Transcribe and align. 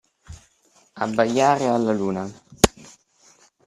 Abbaiare 1.05 1.67
alla 1.71 1.93
luna. 1.93 2.25